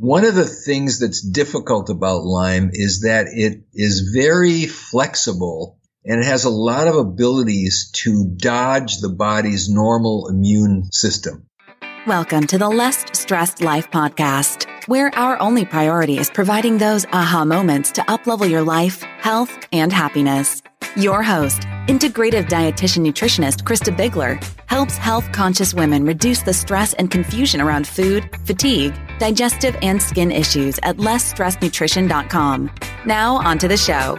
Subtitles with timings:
[0.00, 6.20] One of the things that's difficult about Lyme is that it is very flexible and
[6.20, 11.48] it has a lot of abilities to dodge the body's normal immune system.
[12.06, 17.44] Welcome to the Less Stressed Life podcast, where our only priority is providing those aha
[17.44, 20.62] moments to uplevel your life, health, and happiness.
[20.94, 27.10] Your host, integrative dietitian nutritionist Krista Bigler, helps health conscious women reduce the stress and
[27.10, 32.70] confusion around food, fatigue, digestive, and skin issues at lessstressednutrition.com.
[33.06, 34.18] Now, on to the show.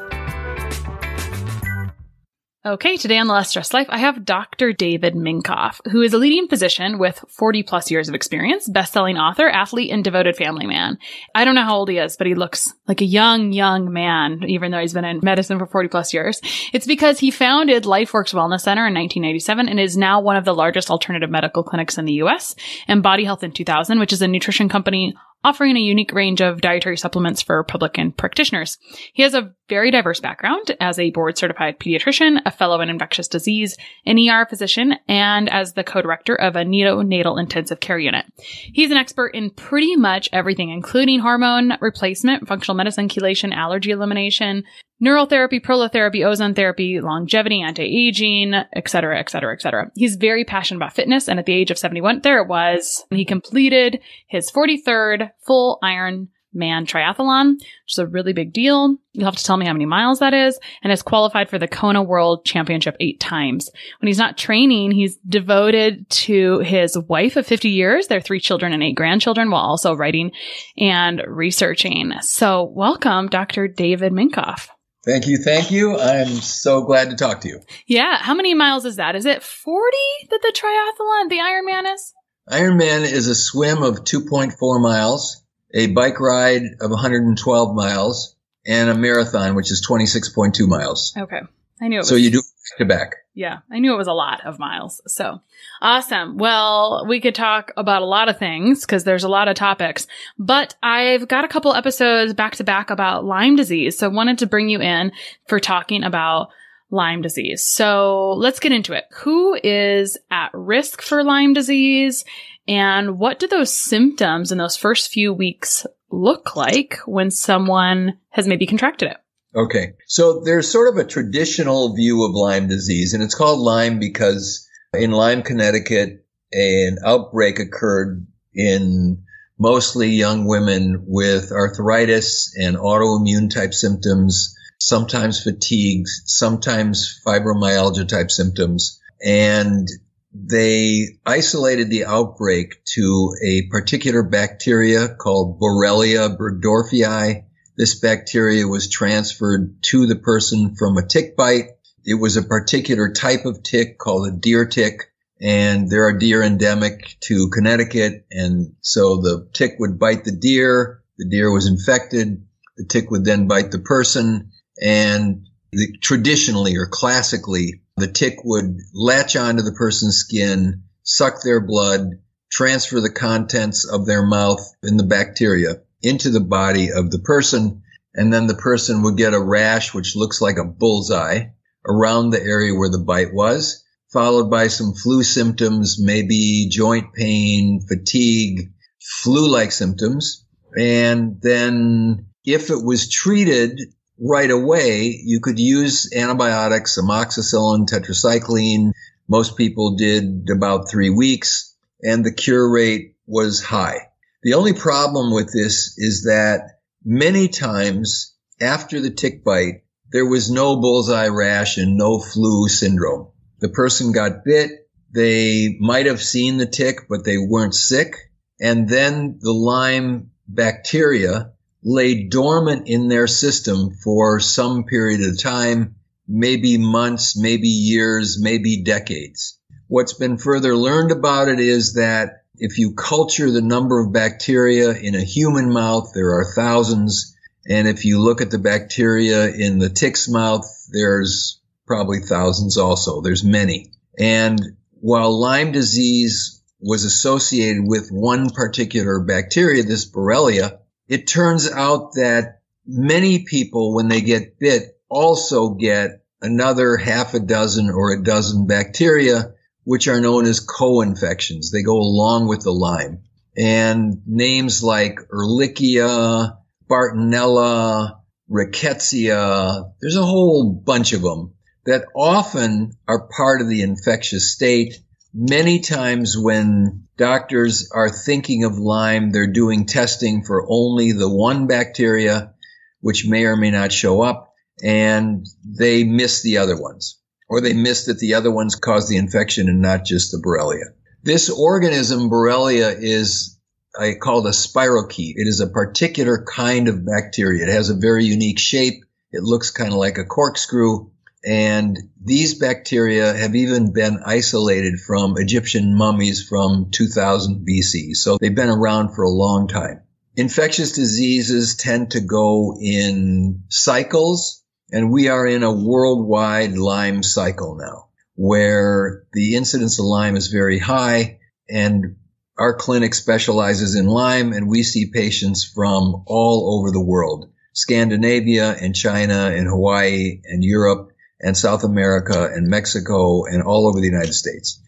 [2.69, 4.73] Okay, today on The Less Stress Life, I have Dr.
[4.73, 9.49] David Minkoff, who is a leading physician with 40 plus years of experience, best-selling author,
[9.49, 10.99] athlete, and devoted family man.
[11.33, 14.43] I don't know how old he is, but he looks like a young, young man,
[14.47, 16.41] even though he's been in medicine for 40 plus years.
[16.71, 20.53] It's because he founded LifeWorks Wellness Center in 1997 and is now one of the
[20.53, 22.53] largest alternative medical clinics in the US,
[22.87, 26.61] and Body Health in 2000, which is a nutrition company offering a unique range of
[26.61, 28.77] dietary supplements for public and practitioners.
[29.13, 33.27] He has a very diverse background as a board certified pediatrician, a fellow in infectious
[33.27, 38.25] disease, an ER physician, and as the co-director of a neonatal intensive care unit.
[38.37, 44.63] He's an expert in pretty much everything, including hormone replacement, functional medicine, chelation, allergy elimination,
[44.99, 49.91] neural therapy, prolotherapy, ozone therapy, longevity, anti-aging, et cetera, et cetera, et cetera.
[49.95, 53.25] He's very passionate about fitness, and at the age of 71, there it was, he
[53.25, 58.97] completed his 43rd full Iron Man triathlon, which is a really big deal.
[59.13, 61.67] You'll have to tell me how many miles that is, and has qualified for the
[61.67, 63.69] Kona World Championship eight times.
[63.99, 68.73] When he's not training, he's devoted to his wife of 50 years, their three children
[68.73, 70.31] and eight grandchildren, while also writing
[70.75, 72.13] and researching.
[72.21, 73.67] So welcome, Dr.
[73.67, 74.69] David Minkoff.
[75.05, 75.37] Thank you.
[75.37, 75.97] Thank you.
[75.97, 77.61] I'm so glad to talk to you.
[77.87, 78.17] Yeah.
[78.21, 79.15] How many miles is that?
[79.15, 79.97] Is it 40
[80.29, 82.13] that the triathlon, the Ironman is?
[82.49, 85.43] Ironman is a swim of 2.4 miles,
[85.73, 91.13] a bike ride of 112 miles, and a marathon, which is 26.2 miles.
[91.17, 91.41] Okay.
[91.81, 92.09] I knew it was.
[92.09, 92.41] So you do
[92.77, 93.15] to back.
[93.33, 95.01] Yeah, I knew it was a lot of miles.
[95.07, 95.41] So
[95.81, 96.37] awesome.
[96.37, 100.07] Well, we could talk about a lot of things because there's a lot of topics,
[100.37, 103.97] but I've got a couple episodes back to back about Lyme disease.
[103.97, 105.11] So wanted to bring you in
[105.47, 106.49] for talking about
[106.91, 107.65] Lyme disease.
[107.65, 109.05] So let's get into it.
[109.21, 112.25] Who is at risk for Lyme disease
[112.67, 118.47] and what do those symptoms in those first few weeks look like when someone has
[118.47, 119.17] maybe contracted it?
[119.55, 119.93] Okay.
[120.07, 124.67] So there's sort of a traditional view of Lyme disease, and it's called Lyme because
[124.93, 129.23] in Lyme, Connecticut, an outbreak occurred in
[129.57, 138.99] mostly young women with arthritis and autoimmune type symptoms, sometimes fatigue, sometimes fibromyalgia type symptoms.
[139.23, 139.87] And
[140.33, 147.45] they isolated the outbreak to a particular bacteria called Borrelia burgdorferi
[147.79, 151.69] this bacteria was transferred to the person from a tick bite.
[152.03, 155.13] It was a particular type of tick called a deer tick.
[155.39, 158.25] And there are deer endemic to Connecticut.
[158.31, 161.01] And so the tick would bite the deer.
[161.17, 162.45] The deer was infected.
[162.75, 164.51] The tick would then bite the person.
[164.81, 171.61] And the, traditionally or classically, the tick would latch onto the person's skin, suck their
[171.61, 172.19] blood,
[172.51, 177.83] transfer the contents of their mouth in the bacteria into the body of the person.
[178.13, 181.45] And then the person would get a rash, which looks like a bullseye
[181.87, 187.81] around the area where the bite was, followed by some flu symptoms, maybe joint pain,
[187.81, 190.45] fatigue, flu-like symptoms.
[190.77, 193.79] And then if it was treated
[194.19, 198.91] right away, you could use antibiotics, amoxicillin, tetracycline.
[199.27, 204.08] Most people did about three weeks and the cure rate was high.
[204.41, 210.49] The only problem with this is that many times after the tick bite, there was
[210.49, 213.27] no bullseye rash and no flu syndrome.
[213.59, 214.71] The person got bit.
[215.11, 218.15] They might have seen the tick, but they weren't sick.
[218.59, 221.51] And then the Lyme bacteria
[221.83, 225.95] lay dormant in their system for some period of time,
[226.27, 229.59] maybe months, maybe years, maybe decades.
[229.87, 234.91] What's been further learned about it is that if you culture the number of bacteria
[234.91, 237.35] in a human mouth, there are thousands.
[237.67, 243.21] And if you look at the bacteria in the tick's mouth, there's probably thousands also.
[243.21, 243.93] There's many.
[244.17, 244.59] And
[244.99, 252.61] while Lyme disease was associated with one particular bacteria, this Borrelia, it turns out that
[252.85, 258.67] many people, when they get bit, also get another half a dozen or a dozen
[258.67, 259.53] bacteria,
[259.89, 261.71] which are known as co-infections.
[261.71, 263.23] They go along with the Lyme.
[263.57, 268.19] And names like Ehrlichia, Bartonella,
[268.51, 271.55] Rickettsia, there's a whole bunch of them
[271.87, 274.93] that often are part of the infectious state.
[275.33, 281.65] Many times when doctors are thinking of Lyme, they're doing testing for only the one
[281.65, 282.53] bacteria,
[282.99, 284.53] which may or may not show up,
[284.83, 287.18] and they miss the other ones.
[287.49, 290.93] Or they missed that the other ones cause the infection and not just the Borrelia.
[291.23, 293.59] This organism, Borrelia, is
[293.99, 295.33] I call it a spirochete.
[295.35, 297.63] It is a particular kind of bacteria.
[297.63, 299.03] It has a very unique shape.
[299.31, 301.09] It looks kind of like a corkscrew.
[301.45, 308.15] And these bacteria have even been isolated from Egyptian mummies from 2000 BC.
[308.15, 310.01] So they've been around for a long time.
[310.35, 317.75] Infectious diseases tend to go in cycles, and we are in a worldwide Lyme cycle
[317.75, 321.39] now where the incidence of Lyme is very high
[321.69, 322.15] and
[322.57, 327.49] our clinic specializes in Lyme and we see patients from all over the world.
[327.73, 333.99] Scandinavia and China and Hawaii and Europe and South America and Mexico and all over
[333.99, 334.81] the United States.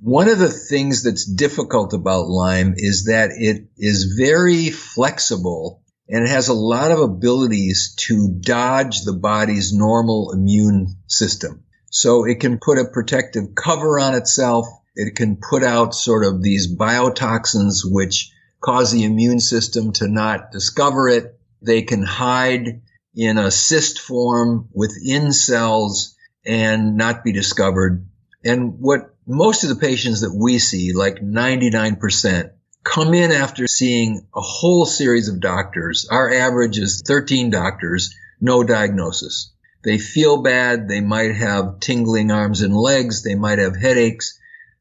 [0.00, 6.24] One of the things that's difficult about Lyme is that it is very flexible and
[6.24, 11.64] it has a lot of abilities to dodge the body's normal immune system.
[11.90, 14.66] So it can put a protective cover on itself.
[14.94, 20.50] It can put out sort of these biotoxins which cause the immune system to not
[20.50, 21.38] discover it.
[21.62, 22.82] They can hide
[23.14, 28.06] in a cyst form within cells and not be discovered.
[28.44, 32.50] And what most of the patients that we see, like 99%,
[32.84, 36.06] come in after seeing a whole series of doctors.
[36.10, 39.52] Our average is 13 doctors, no diagnosis.
[39.82, 40.88] They feel bad.
[40.88, 43.22] They might have tingling arms and legs.
[43.22, 44.38] They might have headaches.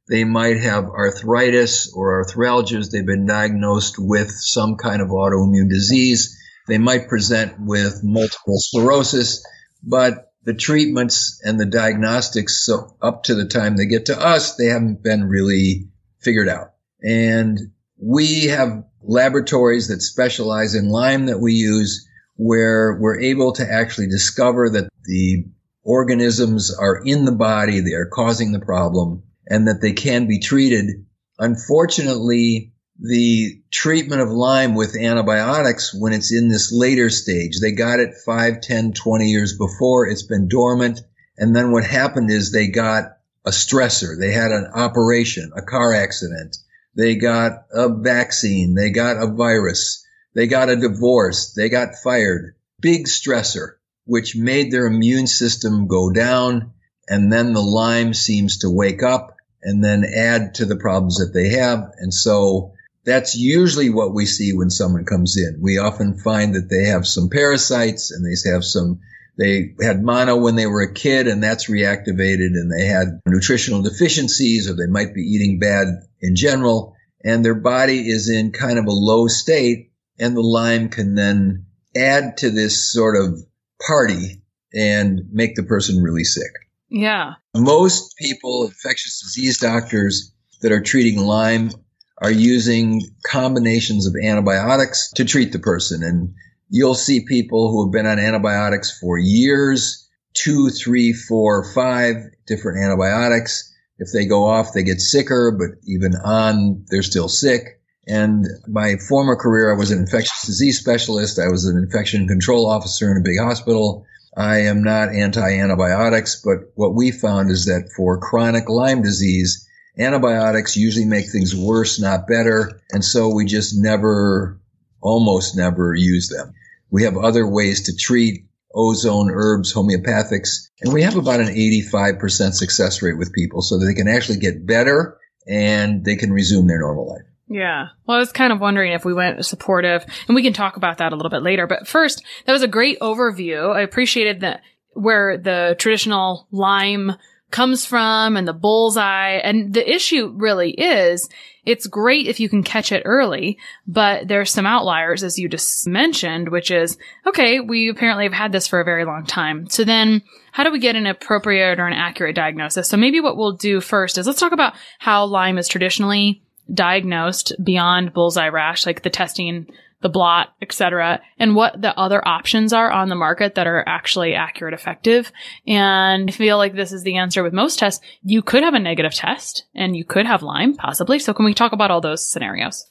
[0.08, 2.92] They might have arthritis or arthralgias.
[2.92, 6.38] They've been diagnosed with some kind of autoimmune disease.
[6.68, 9.46] They might present with multiple sclerosis,
[9.82, 14.56] but the treatments and the diagnostics so up to the time they get to us,
[14.56, 15.90] they haven't been really
[16.20, 16.74] figured out.
[17.02, 17.60] And
[18.06, 24.08] we have laboratories that specialize in Lyme that we use where we're able to actually
[24.08, 25.46] discover that the
[25.84, 30.40] organisms are in the body, they are causing the problem, and that they can be
[30.40, 31.06] treated.
[31.40, 37.60] Unfortunately, the treatment of Lyme with antibiotics when it's in this later stage.
[37.60, 40.08] They got it 5, 10, 20 years before.
[40.08, 41.02] It's been dormant.
[41.38, 44.18] And then what happened is they got a stressor.
[44.18, 46.58] They had an operation, a car accident.
[46.96, 48.76] They got a vaccine.
[48.76, 50.06] They got a virus.
[50.36, 51.54] They got a divorce.
[51.54, 52.56] They got fired.
[52.80, 53.74] Big stressor,
[54.06, 56.74] which made their immune system go down.
[57.08, 61.34] And then the Lyme seems to wake up and then add to the problems that
[61.34, 61.92] they have.
[61.98, 62.74] And so
[63.06, 65.60] that's usually what we see when someone comes in.
[65.62, 69.00] We often find that they have some parasites and they have some,
[69.38, 73.82] they had mono when they were a kid and that's reactivated and they had nutritional
[73.82, 75.88] deficiencies or they might be eating bad
[76.24, 80.90] in general and their body is in kind of a low state and the Lyme
[80.90, 81.66] can then
[81.96, 83.40] add to this sort of
[83.86, 84.42] party
[84.74, 86.52] and make the person really sick.
[86.90, 87.34] Yeah.
[87.56, 91.72] Most people, infectious disease doctors that are treating Lyme
[92.20, 96.04] are using combinations of antibiotics to treat the person.
[96.04, 96.34] And
[96.70, 102.16] you'll see people who have been on antibiotics for years, two, three, four, five
[102.48, 103.73] different antibiotics.
[103.98, 107.80] If they go off, they get sicker, but even on, they're still sick.
[108.08, 111.40] And my former career, I was an infectious disease specialist.
[111.40, 114.06] I was an infection control officer in a big hospital.
[114.36, 120.76] I am not anti-antibiotics, but what we found is that for chronic Lyme disease, antibiotics
[120.76, 122.82] usually make things worse, not better.
[122.92, 124.60] And so we just never,
[125.02, 126.54] almost never use them.
[126.90, 132.54] We have other ways to treat ozone, herbs, homeopathics, and we have about an 85%
[132.54, 136.68] success rate with people so that they can actually get better and they can resume
[136.68, 137.26] their normal life.
[137.48, 137.90] Yeah.
[138.08, 140.98] Well, I was kind of wondering if we went supportive, and we can talk about
[140.98, 141.68] that a little bit later.
[141.68, 143.76] But first, that was a great overview.
[143.76, 144.62] I appreciated that
[144.94, 147.14] where the traditional Lyme
[147.54, 149.36] comes from and the bullseye.
[149.36, 151.30] And the issue really is
[151.66, 153.58] it's great if you can catch it early,
[153.88, 158.52] but there's some outliers, as you just mentioned, which is, okay, we apparently have had
[158.52, 159.70] this for a very long time.
[159.70, 162.90] So then how do we get an appropriate or an accurate diagnosis?
[162.90, 166.42] So maybe what we'll do first is let's talk about how Lyme is traditionally
[166.74, 169.68] diagnosed beyond bullseye rash, like the testing,
[170.04, 174.36] the blot, etc., and what the other options are on the market that are actually
[174.36, 175.32] accurate, effective.
[175.66, 178.06] And I feel like this is the answer with most tests.
[178.22, 181.18] You could have a negative test and you could have Lyme possibly.
[181.18, 182.90] So can we talk about all those scenarios?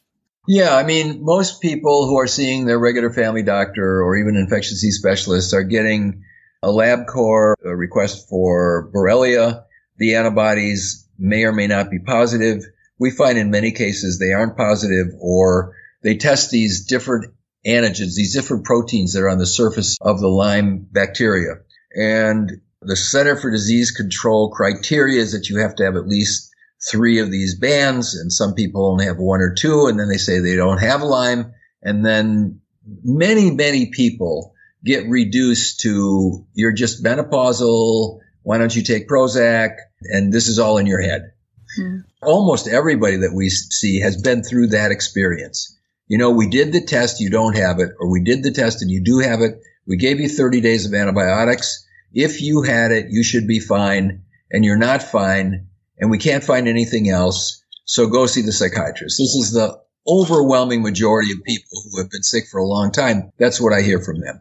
[0.49, 4.73] Yeah, I mean, most people who are seeing their regular family doctor or even infectious
[4.73, 6.25] disease specialists are getting
[6.64, 9.62] a LabCorp a request for Borrelia.
[9.99, 12.64] The antibodies may or may not be positive
[13.02, 17.32] we find in many cases they aren't positive or they test these different
[17.66, 21.56] antigens, these different proteins that are on the surface of the Lyme bacteria.
[21.94, 26.50] And the Center for Disease Control criteria is that you have to have at least
[26.90, 30.16] three of these bands, and some people only have one or two, and then they
[30.16, 31.52] say they don't have Lyme.
[31.82, 32.61] And then
[33.04, 34.54] many, many people
[34.85, 38.18] get reduced to you're just menopausal.
[38.42, 39.76] Why don't you take Prozac?
[40.02, 41.32] And this is all in your head.
[41.76, 41.99] Hmm.
[42.21, 45.78] Almost everybody that we see has been through that experience.
[46.12, 48.83] You know, we did the test, you don't have it, or we did the test
[48.83, 49.62] and you do have it.
[49.87, 51.87] We gave you 30 days of antibiotics.
[52.12, 56.45] If you had it, you should be fine and you're not fine and we can't
[56.45, 57.64] find anything else.
[57.87, 59.16] So go see the psychiatrist.
[59.16, 63.33] This is the overwhelming majority of people who have been sick for a long time.
[63.38, 64.38] That's what I hear from them.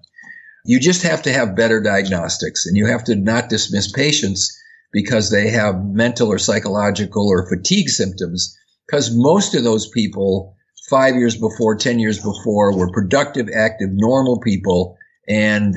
[0.66, 4.62] You just have to have better diagnostics and you have to not dismiss patients
[4.92, 8.58] because they have mental or psychological or fatigue symptoms.
[8.88, 10.58] Because most of those people,
[10.92, 14.98] five years before, 10 years before, were productive, active, normal people.
[15.28, 15.74] And,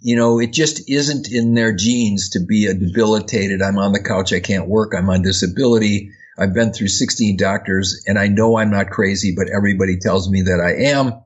[0.00, 4.02] you know, it just isn't in their genes to be a debilitated, I'm on the
[4.02, 6.10] couch, I can't work, I'm on disability.
[6.38, 10.42] I've been through 16 doctors and I know I'm not crazy, but everybody tells me
[10.42, 11.22] that I am.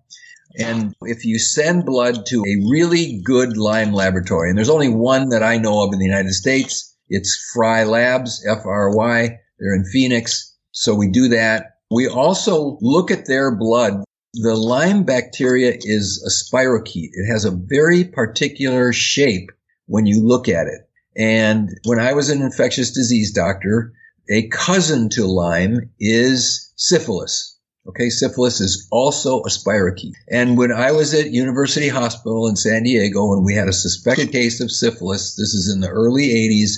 [0.56, 5.30] And if you send blood to a really good Lyme laboratory, and there's only one
[5.30, 9.38] that I know of in the United States, it's Fry Labs, F-R-Y.
[9.58, 10.56] They're in Phoenix.
[10.72, 11.79] So we do that.
[11.90, 14.04] We also look at their blood.
[14.34, 17.10] The Lyme bacteria is a spirochete.
[17.12, 19.50] It has a very particular shape
[19.86, 20.88] when you look at it.
[21.16, 23.92] And when I was an infectious disease doctor,
[24.30, 27.58] a cousin to Lyme is syphilis.
[27.88, 30.12] Okay, syphilis is also a spirochete.
[30.30, 34.30] And when I was at University Hospital in San Diego and we had a suspected
[34.30, 36.74] case of syphilis, this is in the early 80s,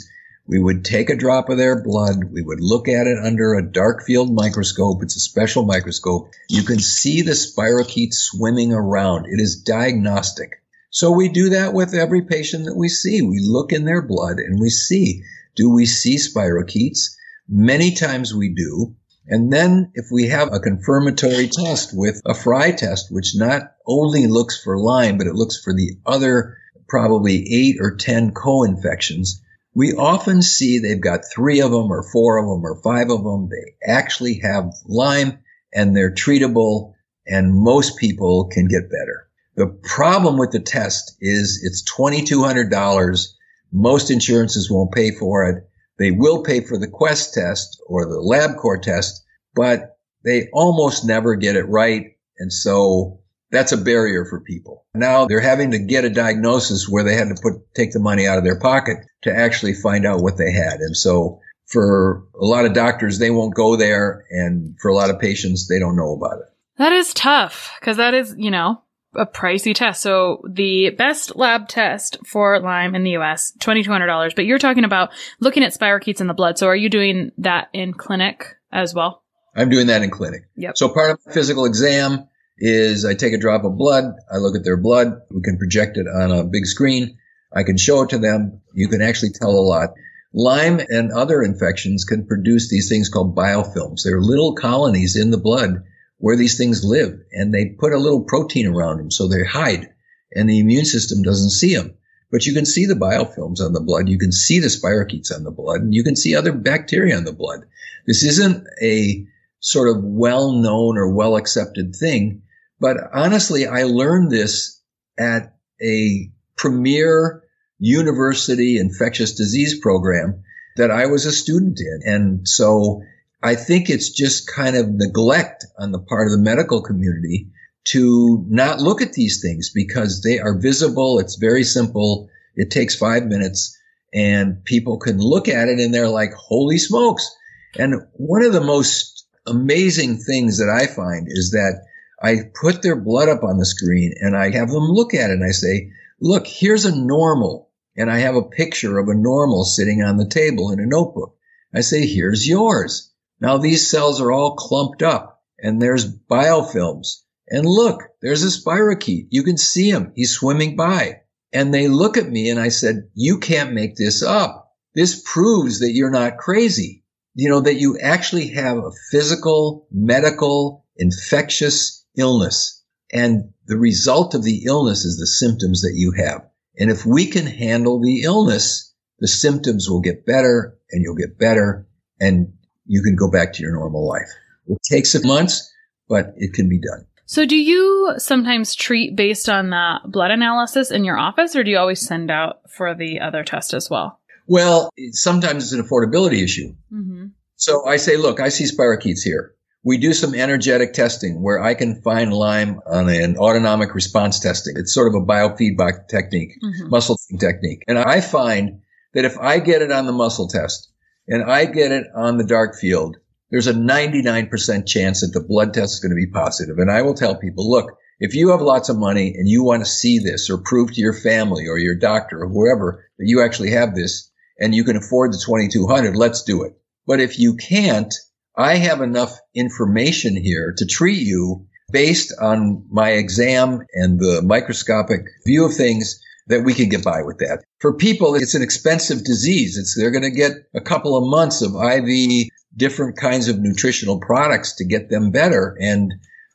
[0.47, 2.25] we would take a drop of their blood.
[2.33, 5.03] We would look at it under a dark field microscope.
[5.03, 6.31] It's a special microscope.
[6.49, 9.27] You can see the spirochete swimming around.
[9.27, 10.63] It is diagnostic.
[10.91, 13.23] So we do that with every patient that we see.
[13.23, 15.23] We look in their blood and we see,
[15.55, 17.17] do we see spirochetes?
[17.49, 18.95] Many times we do.
[19.27, 24.27] And then if we have a confirmatory test with a Fry test, which not only
[24.27, 26.59] looks for Lyme, but it looks for the other
[26.89, 29.41] probably eight or 10 co-infections,
[29.75, 33.25] we often see they've got three of them or four of them or five of
[33.25, 33.49] them.
[33.49, 35.39] They actually have Lyme
[35.75, 36.95] and they're treatable
[37.27, 39.29] and most people can get better.
[39.57, 43.27] The problem with the test is it's $2,200.
[43.71, 45.69] Most insurances won't pay for it.
[45.99, 49.23] They will pay for the Quest test or the LabCorp test,
[49.55, 52.17] but they almost never get it right.
[52.39, 53.22] And so
[53.53, 54.85] that's a barrier for people.
[54.95, 58.27] Now they're having to get a diagnosis where they had to put, take the money
[58.27, 60.81] out of their pocket to actually find out what they had.
[60.81, 64.25] And so for a lot of doctors, they won't go there.
[64.31, 66.47] And for a lot of patients, they don't know about it.
[66.79, 68.83] That is tough because that is, you know,
[69.15, 70.01] a pricey test.
[70.01, 74.35] So the best lab test for Lyme in the US, $2,200.
[74.35, 76.57] But you're talking about looking at spirochetes in the blood.
[76.57, 79.23] So are you doing that in clinic as well?
[79.55, 80.45] I'm doing that in clinic.
[80.57, 80.79] Yep.
[80.79, 82.27] So part of my physical exam
[82.59, 85.97] is I take a drop of blood, I look at their blood, we can project
[85.97, 87.19] it on a big screen,
[87.55, 89.91] I can show it to them, you can actually tell a lot.
[90.35, 94.03] Lyme and other infections can produce these things called biofilms.
[94.03, 95.83] They're little colonies in the blood
[96.19, 99.93] where these things live and they put a little protein around them so they hide
[100.35, 101.95] and the immune system doesn't see them.
[102.31, 104.09] But you can see the biofilms on the blood.
[104.09, 107.25] You can see the spirochetes on the blood and you can see other bacteria on
[107.25, 107.65] the blood.
[108.07, 109.27] This isn't a
[109.63, 112.43] sort of well known or well accepted thing.
[112.79, 114.81] But honestly, I learned this
[115.19, 117.43] at a premier
[117.79, 120.43] university infectious disease program
[120.77, 122.01] that I was a student in.
[122.05, 123.03] And so
[123.43, 127.49] I think it's just kind of neglect on the part of the medical community
[127.85, 131.19] to not look at these things because they are visible.
[131.19, 132.29] It's very simple.
[132.57, 133.77] It takes five minutes
[134.13, 137.29] and people can look at it and they're like, holy smokes.
[137.77, 139.12] And one of the most
[139.47, 141.85] amazing things that I find is that
[142.23, 145.35] I put their blood up on the screen and I have them look at it
[145.35, 147.71] and I say, look, here's a normal.
[147.97, 151.37] And I have a picture of a normal sitting on the table in a notebook.
[151.75, 153.13] I say, here's yours.
[153.41, 157.23] Now these cells are all clumped up and there's biofilms.
[157.49, 159.27] And look, there's a spirochete.
[159.31, 160.13] You can see him.
[160.15, 161.23] He's swimming by.
[161.53, 164.73] And they look at me and I said, you can't make this up.
[164.95, 167.02] This proves that you're not crazy.
[167.35, 172.83] You know, that you actually have a physical, medical, infectious illness.
[173.13, 176.47] And the result of the illness is the symptoms that you have.
[176.79, 181.39] And if we can handle the illness, the symptoms will get better and you'll get
[181.39, 181.87] better
[182.21, 182.53] and
[182.87, 184.29] you can go back to your normal life.
[184.67, 185.71] It takes months,
[186.09, 187.07] but it can be done.
[187.25, 191.71] So, do you sometimes treat based on that blood analysis in your office, or do
[191.71, 194.21] you always send out for the other test as well?
[194.47, 196.75] Well, sometimes it's an affordability issue.
[196.93, 197.27] Mm-hmm.
[197.57, 199.55] So I say, look, I see spirochetes here.
[199.85, 204.75] We do some energetic testing where I can find Lyme on an autonomic response testing.
[204.77, 206.89] It's sort of a biofeedback technique, mm-hmm.
[206.89, 207.83] muscle technique.
[207.89, 208.81] And I find
[209.15, 210.93] that if I get it on the muscle test,
[211.29, 213.17] and I get it on the dark field,
[213.51, 216.79] there's a 99% chance that the blood test is going to be positive.
[216.79, 219.85] And I will tell people, look, if you have lots of money and you want
[219.85, 223.43] to see this or prove to your family or your doctor or whoever that you
[223.43, 224.31] actually have this
[224.63, 226.73] and you can afford the 2200, let's do it.
[227.07, 228.15] But if you can't,
[228.57, 235.23] I have enough information here to treat you based on my exam and the microscopic
[235.45, 237.65] view of things that we can get by with that.
[237.81, 239.77] For people, it's an expensive disease.
[239.77, 244.21] It's, they're going to get a couple of months of IV, different kinds of nutritional
[244.21, 245.77] products to get them better.
[245.81, 246.13] And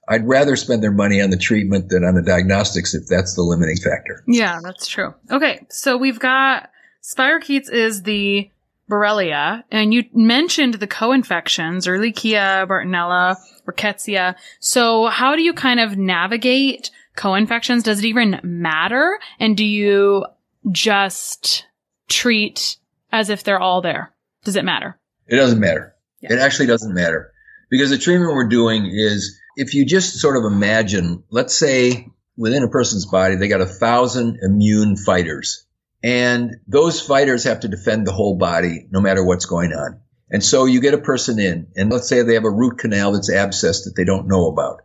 [0.07, 3.41] I'd rather spend their money on the treatment than on the diagnostics if that's the
[3.41, 4.23] limiting factor.
[4.27, 5.13] Yeah, that's true.
[5.29, 5.65] Okay.
[5.69, 6.69] So we've got
[7.03, 8.49] spirochetes is the
[8.89, 13.35] Borrelia, and you mentioned the co-infections, Ehrlichia, Bartonella,
[13.67, 14.35] Rickettsia.
[14.59, 17.83] So how do you kind of navigate co-infections?
[17.83, 19.19] Does it even matter?
[19.39, 20.25] And do you
[20.71, 21.65] just
[22.07, 22.77] treat
[23.11, 24.13] as if they're all there?
[24.45, 24.97] Does it matter?
[25.27, 25.93] It doesn't matter.
[26.21, 26.33] Yeah.
[26.33, 27.33] It actually doesn't matter
[27.69, 32.07] because the treatment we're doing is if you just sort of imagine, let's say
[32.37, 35.65] within a person's body, they got a thousand immune fighters
[36.03, 40.01] and those fighters have to defend the whole body no matter what's going on.
[40.29, 43.13] And so you get a person in and let's say they have a root canal
[43.13, 44.81] that's abscessed that they don't know about.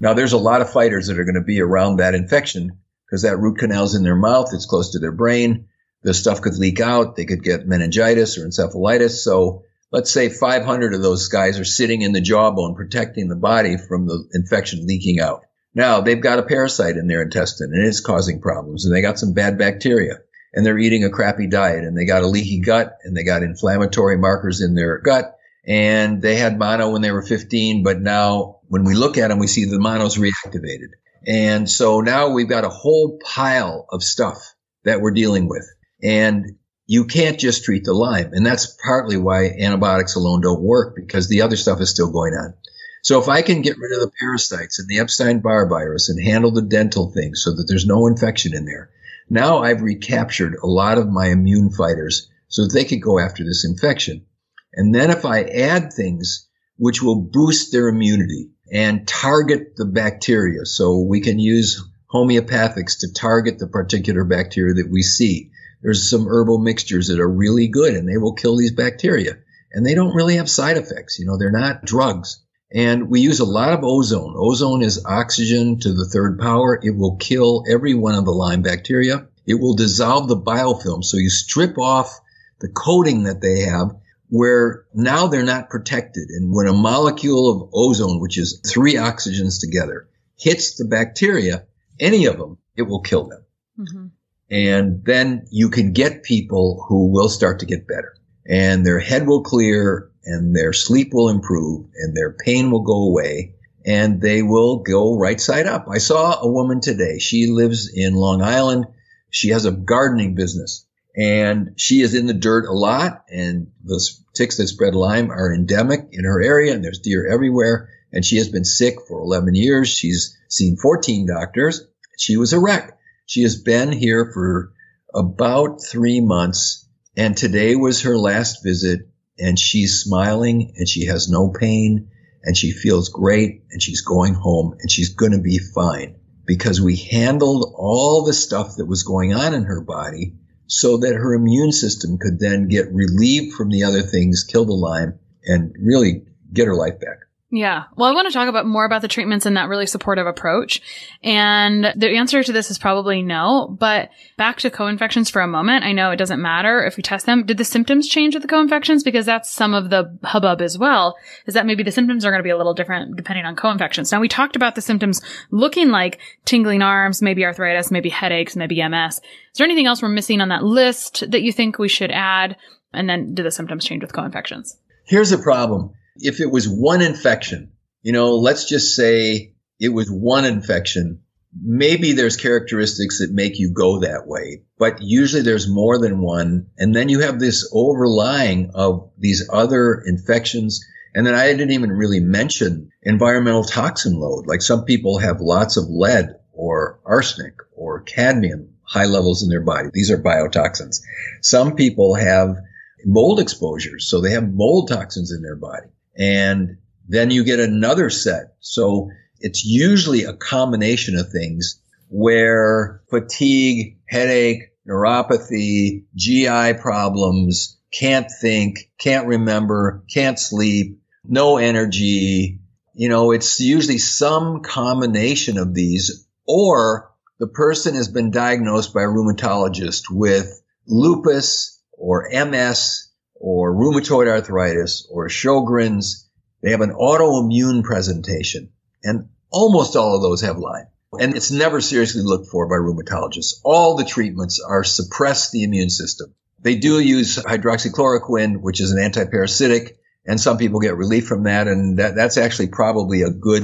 [0.00, 3.22] Now, there's a lot of fighters that are going to be around that infection because
[3.22, 4.48] that root canal's in their mouth.
[4.54, 5.66] It's close to their brain.
[6.02, 7.16] The stuff could leak out.
[7.16, 9.22] They could get meningitis or encephalitis.
[9.22, 13.76] So let's say 500 of those guys are sitting in the jawbone protecting the body
[13.76, 15.42] from the infection leaking out.
[15.74, 19.18] Now they've got a parasite in their intestine and it's causing problems and they got
[19.18, 20.20] some bad bacteria
[20.52, 23.42] and they're eating a crappy diet and they got a leaky gut and they got
[23.42, 28.60] inflammatory markers in their gut and they had mono when they were 15, but now
[28.68, 30.92] when we look at them, we see the mono's reactivated.
[31.26, 35.68] And so now we've got a whole pile of stuff that we're dealing with.
[36.02, 38.32] And you can't just treat the Lyme.
[38.32, 42.32] And that's partly why antibiotics alone don't work because the other stuff is still going
[42.32, 42.54] on.
[43.02, 46.50] So if I can get rid of the parasites and the Epstein-Barr virus and handle
[46.50, 48.90] the dental thing so that there's no infection in there,
[49.30, 53.44] now I've recaptured a lot of my immune fighters so that they could go after
[53.44, 54.26] this infection.
[54.74, 60.64] And then if I add things which will boost their immunity and target the bacteria,
[60.64, 65.50] so we can use homeopathics to target the particular bacteria that we see.
[65.82, 69.38] There's some herbal mixtures that are really good and they will kill these bacteria.
[69.72, 71.18] And they don't really have side effects.
[71.18, 72.42] You know, they're not drugs.
[72.72, 74.34] And we use a lot of ozone.
[74.36, 76.78] Ozone is oxygen to the third power.
[76.82, 79.26] It will kill every one of the Lyme bacteria.
[79.46, 81.02] It will dissolve the biofilm.
[81.02, 82.20] So you strip off
[82.60, 83.96] the coating that they have
[84.28, 86.28] where now they're not protected.
[86.28, 91.66] And when a molecule of ozone, which is three oxygens together, hits the bacteria,
[91.98, 93.44] any of them, it will kill them.
[93.78, 94.06] Mm-hmm.
[94.52, 98.14] And then you can get people who will start to get better
[98.50, 103.04] and their head will clear and their sleep will improve and their pain will go
[103.08, 103.54] away.
[103.86, 105.86] and they will go right side up.
[105.88, 107.18] I saw a woman today.
[107.18, 108.84] She lives in Long Island.
[109.30, 110.84] She has a gardening business
[111.16, 113.98] and she is in the dirt a lot and the
[114.34, 117.88] ticks that spread Lyme are endemic in her area and there's deer everywhere.
[118.12, 119.88] And she has been sick for 11 years.
[119.88, 121.86] She's seen 14 doctors.
[122.18, 122.98] She was a wreck.
[123.24, 124.72] She has been here for
[125.14, 129.08] about three months and today was her last visit
[129.40, 132.10] and she's smiling and she has no pain
[132.42, 136.80] and she feels great and she's going home and she's going to be fine because
[136.80, 140.34] we handled all the stuff that was going on in her body
[140.66, 144.72] so that her immune system could then get relieved from the other things, kill the
[144.72, 147.18] Lyme, and really get her life back.
[147.52, 147.84] Yeah.
[147.96, 150.80] Well, I want to talk about more about the treatments and that really supportive approach.
[151.24, 155.84] And the answer to this is probably no, but back to co-infections for a moment.
[155.84, 157.44] I know it doesn't matter if we test them.
[157.44, 159.02] Did the symptoms change with the co-infections?
[159.02, 162.38] Because that's some of the hubbub as well, is that maybe the symptoms are going
[162.38, 164.12] to be a little different depending on co-infections.
[164.12, 168.80] Now we talked about the symptoms looking like tingling arms, maybe arthritis, maybe headaches, maybe
[168.88, 169.16] MS.
[169.16, 169.22] Is
[169.56, 172.56] there anything else we're missing on that list that you think we should add?
[172.92, 174.76] And then do the symptoms change with co-infections?
[175.04, 180.10] Here's the problem if it was one infection, you know, let's just say it was
[180.10, 181.20] one infection,
[181.58, 186.68] maybe there's characteristics that make you go that way, but usually there's more than one.
[186.78, 190.84] And then you have this overlying of these other infections.
[191.14, 194.46] And then I didn't even really mention environmental toxin load.
[194.46, 199.62] Like some people have lots of lead or arsenic or cadmium high levels in their
[199.62, 199.88] body.
[199.92, 201.00] These are biotoxins.
[201.42, 202.56] Some people have
[203.04, 204.08] mold exposures.
[204.08, 205.88] So they have mold toxins in their body
[206.20, 206.76] and
[207.08, 208.54] then you get another set.
[208.60, 218.90] So it's usually a combination of things where fatigue, headache, neuropathy, GI problems, can't think,
[218.98, 222.60] can't remember, can't sleep, no energy.
[222.94, 229.02] You know, it's usually some combination of these or the person has been diagnosed by
[229.02, 233.09] a rheumatologist with lupus or MS
[233.40, 236.28] or rheumatoid arthritis or Sjogren's.
[236.62, 238.70] They have an autoimmune presentation
[239.02, 240.86] and almost all of those have Lyme.
[241.18, 243.60] And it's never seriously looked for by rheumatologists.
[243.64, 246.34] All the treatments are suppress the immune system.
[246.60, 251.66] They do use hydroxychloroquine, which is an antiparasitic, and some people get relief from that.
[251.66, 253.62] And that, that's actually probably a good,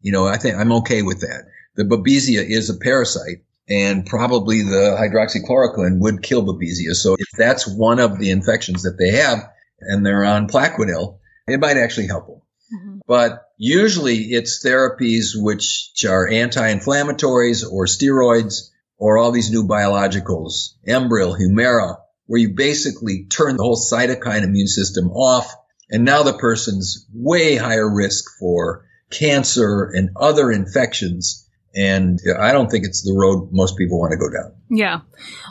[0.00, 1.44] you know, I think I'm okay with that.
[1.76, 6.94] The Babesia is a parasite and probably the hydroxychloroquine would kill babesia.
[6.94, 9.50] So if that's one of the infections that they have
[9.80, 12.42] and they're on Plaquenil, it might actually help them.
[12.74, 12.98] Mm-hmm.
[13.06, 21.38] But usually it's therapies which are anti-inflammatories or steroids or all these new biologicals, Enbrel,
[21.38, 25.54] Humira, where you basically turn the whole cytokine immune system off.
[25.90, 32.70] And now the person's way higher risk for cancer and other infections and I don't
[32.70, 34.54] think it's the road most people want to go down.
[34.70, 35.00] Yeah.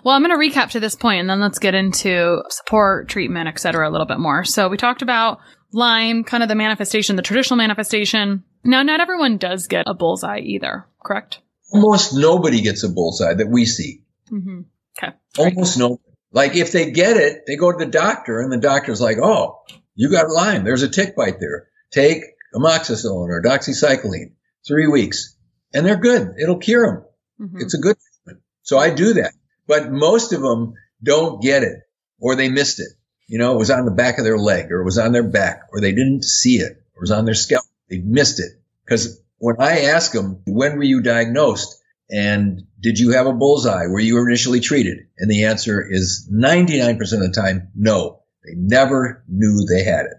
[0.03, 3.47] Well, I'm going to recap to this point and then let's get into support, treatment,
[3.47, 4.43] et cetera, a little bit more.
[4.43, 5.39] So we talked about
[5.71, 8.43] Lyme, kind of the manifestation, the traditional manifestation.
[8.63, 11.39] Now, not everyone does get a bullseye either, correct?
[11.71, 14.03] Almost nobody gets a bullseye that we see.
[14.31, 14.61] Mm-hmm.
[14.97, 15.15] Okay.
[15.37, 15.99] Almost no.
[16.31, 19.59] Like if they get it, they go to the doctor and the doctor's like, oh,
[19.95, 20.63] you got Lyme.
[20.63, 21.67] There's a tick bite there.
[21.91, 24.33] Take amoxicillin or doxycycline.
[24.67, 25.36] Three weeks
[25.73, 26.35] and they're good.
[26.41, 27.05] It'll cure
[27.39, 27.47] them.
[27.47, 27.61] Mm-hmm.
[27.61, 28.43] It's a good treatment.
[28.63, 29.33] So I do that.
[29.67, 31.79] But most of them don't get it
[32.19, 32.89] or they missed it.
[33.27, 35.27] You know, it was on the back of their leg or it was on their
[35.27, 37.65] back or they didn't see it or it was on their scalp.
[37.89, 38.51] They missed it.
[38.85, 41.81] Because when I ask them, when were you diagnosed?
[42.09, 43.87] And did you have a bullseye?
[43.87, 44.99] Were you were initially treated?
[45.17, 48.21] And the answer is 99% of the time, no.
[48.45, 50.13] They never knew they had it.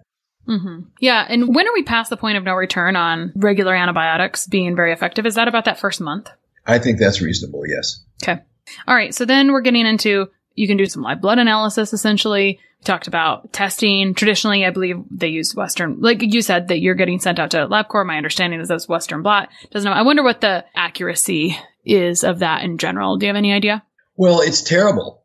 [0.49, 0.89] Mm-hmm.
[1.01, 1.27] Yeah.
[1.29, 4.93] And when are we past the point of no return on regular antibiotics being very
[4.93, 5.27] effective?
[5.27, 6.31] Is that about that first month?
[6.67, 7.63] I think that's reasonable.
[7.67, 8.03] Yes.
[8.23, 8.41] Okay.
[8.87, 9.15] All right.
[9.15, 12.59] So then we're getting into you can do some live blood analysis essentially.
[12.81, 14.15] We talked about testing.
[14.15, 17.67] Traditionally, I believe they use Western, like you said, that you're getting sent out to
[17.67, 18.07] LabCorp.
[18.07, 19.49] My understanding is that's Western blot.
[19.71, 19.97] Doesn't know.
[19.97, 23.17] I wonder what the accuracy is of that in general.
[23.17, 23.83] Do you have any idea?
[24.17, 25.18] Well, it's terrible.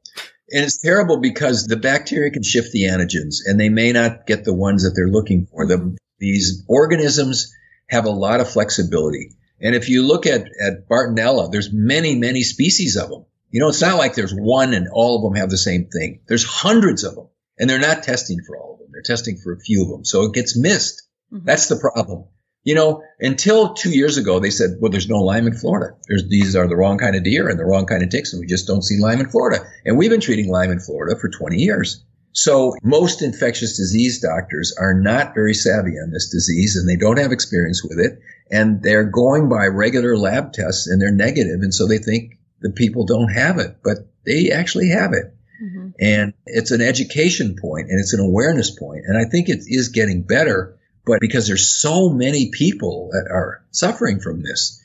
[0.52, 4.44] And it's terrible because the bacteria can shift the antigens and they may not get
[4.44, 5.66] the ones that they're looking for.
[5.66, 7.54] The, these organisms
[7.90, 9.32] have a lot of flexibility.
[9.62, 13.26] And if you look at, at Bartonella, there's many, many species of them.
[13.52, 16.22] You know, it's not like there's one and all of them have the same thing.
[16.28, 17.28] There's hundreds of them
[17.58, 18.90] and they're not testing for all of them.
[18.92, 20.06] They're testing for a few of them.
[20.06, 21.04] So it gets missed.
[21.32, 21.46] Mm-hmm.
[21.46, 22.26] That's the problem.
[22.64, 25.96] You know, until two years ago, they said, well, there's no Lyme in Florida.
[26.08, 28.40] There's, these are the wrong kind of deer and the wrong kind of ticks, and
[28.40, 29.66] we just don't see Lyme in Florida.
[29.86, 32.04] And we've been treating Lyme in Florida for 20 years.
[32.34, 37.20] So most infectious disease doctors are not very savvy on this disease and they don't
[37.20, 38.20] have experience with it.
[38.52, 42.72] And they're going by regular lab tests and they're negative, And so they think the
[42.72, 45.34] people don't have it, but they actually have it.
[45.64, 45.90] Mm-hmm.
[46.00, 49.04] And it's an education point and it's an awareness point.
[49.08, 53.64] And I think it is getting better, but because there's so many people that are
[53.72, 54.82] suffering from this.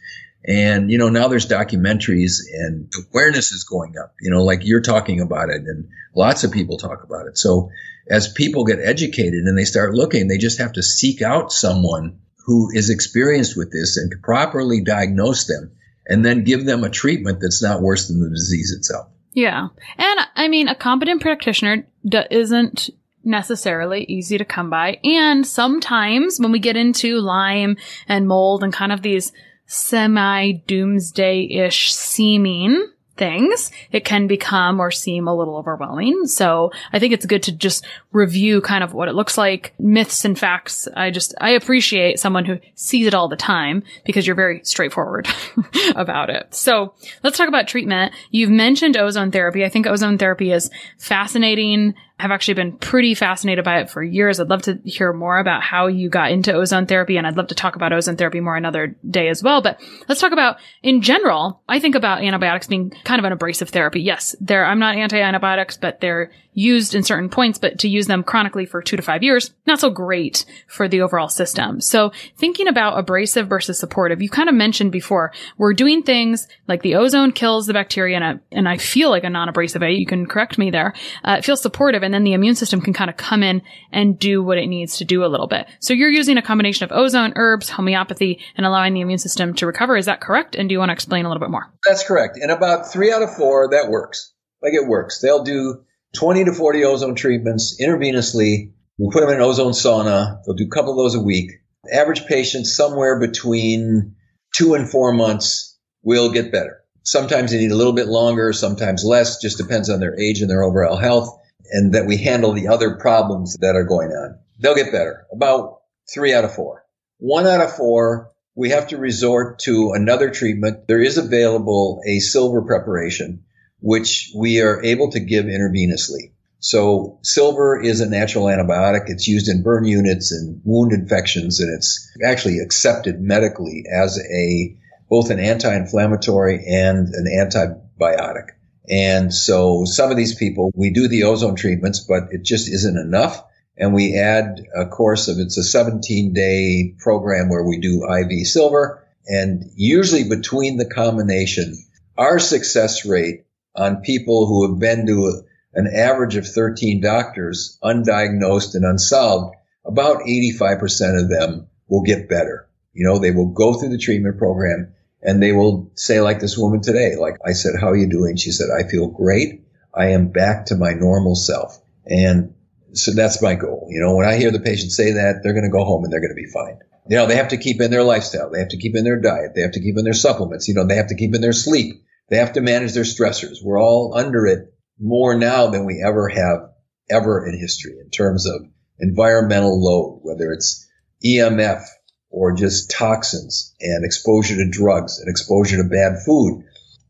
[0.47, 4.81] And, you know, now there's documentaries and awareness is going up, you know, like you're
[4.81, 7.37] talking about it and lots of people talk about it.
[7.37, 7.71] So
[8.09, 12.21] as people get educated and they start looking, they just have to seek out someone
[12.47, 15.73] who is experienced with this and properly diagnose them
[16.07, 19.09] and then give them a treatment that's not worse than the disease itself.
[19.35, 19.69] Yeah.
[19.99, 22.91] And I mean, a competent practitioner d- isn't
[23.25, 24.99] necessarily easy to come by.
[25.05, 27.77] And sometimes when we get into Lyme
[28.07, 29.33] and mold and kind of these
[29.67, 36.27] semi doomsday ish seeming things, it can become or seem a little overwhelming.
[36.27, 40.25] So I think it's good to just review kind of what it looks like, myths
[40.25, 40.89] and facts.
[40.97, 45.29] I just, I appreciate someone who sees it all the time because you're very straightforward
[45.97, 46.55] about it.
[46.55, 48.15] So let's talk about treatment.
[48.31, 49.65] You've mentioned ozone therapy.
[49.65, 51.95] I think ozone therapy is fascinating.
[52.21, 54.41] I've actually been pretty fascinated by it for years.
[54.41, 57.49] I'd love to hear more about how you got into ozone therapy and I'd love
[57.49, 59.63] to talk about ozone therapy more another day as well.
[59.63, 61.63] But let's talk about in general.
[61.69, 64.01] I think about antibiotics being kind of an abrasive therapy.
[64.01, 68.25] Yes, there, I'm not anti-antibiotics, but they're used in certain points, but to use them
[68.25, 71.81] chronically for two to five years, not so great for the overall system.
[71.81, 76.83] So thinking about abrasive versus supportive, you kind of mentioned before, we're doing things like
[76.83, 79.93] the ozone kills the bacteria and, a, and I feel like a non-abrasive way.
[79.93, 80.95] You can correct me there.
[81.23, 84.19] Uh, it feels supportive and then the immune system can kind of come in and
[84.19, 85.69] do what it needs to do a little bit.
[85.79, 89.67] So you're using a combination of ozone, herbs, homeopathy, and allowing the immune system to
[89.67, 89.97] recover.
[89.97, 90.57] Is that correct?
[90.57, 91.73] And do you want to explain a little bit more?
[91.87, 92.37] That's correct.
[92.41, 94.33] And about three out of four, that works.
[94.61, 95.21] Like it works.
[95.21, 95.85] They'll do
[96.17, 98.73] 20 to 40 ozone treatments intravenously.
[98.99, 100.43] We'll put them in an ozone sauna.
[100.45, 101.53] They'll do a couple of those a week.
[101.93, 104.17] Average patient somewhere between
[104.57, 106.83] two and four months will get better.
[107.03, 110.51] Sometimes they need a little bit longer, sometimes less, just depends on their age and
[110.51, 111.39] their overall health,
[111.71, 114.39] and that we handle the other problems that are going on.
[114.59, 115.27] They'll get better.
[115.33, 115.81] About
[116.13, 116.85] three out of four.
[117.19, 120.87] One out of four, we have to resort to another treatment.
[120.89, 123.45] There is available a silver preparation
[123.81, 126.33] which we are able to give intravenously.
[126.61, 129.05] So silver is a natural antibiotic.
[129.07, 134.77] It's used in burn units and wound infections, and it's actually accepted medically as a
[135.09, 138.49] both an anti-inflammatory and an antibiotic.
[138.91, 142.97] And so some of these people, we do the ozone treatments, but it just isn't
[142.99, 143.43] enough.
[143.77, 148.47] And we add a course of, it's a 17 day program where we do IV
[148.47, 149.07] silver.
[149.27, 151.77] And usually between the combination,
[152.17, 155.43] our success rate on people who have been to
[155.75, 159.55] an average of 13 doctors, undiagnosed and unsolved,
[159.85, 162.69] about 85% of them will get better.
[162.93, 166.57] You know, they will go through the treatment program and they will say like this
[166.57, 168.37] woman today, like I said, how are you doing?
[168.37, 169.65] She said, I feel great.
[169.95, 171.79] I am back to my normal self.
[172.07, 172.55] And
[172.93, 173.89] so that's my goal.
[173.91, 176.13] You know, when I hear the patient say that, they're going to go home and
[176.13, 176.79] they're going to be fine.
[177.09, 178.51] You know, they have to keep in their lifestyle.
[178.51, 179.53] They have to keep in their diet.
[179.55, 180.69] They have to keep in their supplements.
[180.69, 182.03] You know, they have to keep in their sleep.
[182.31, 183.59] They have to manage their stressors.
[183.63, 186.71] We're all under it more now than we ever have
[187.11, 188.67] ever in history in terms of
[189.01, 190.87] environmental load, whether it's
[191.25, 191.83] EMF
[192.31, 196.65] or just toxins and exposure to drugs and exposure to bad food